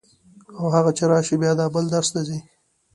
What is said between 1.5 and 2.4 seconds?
دا بل درس ته ځي.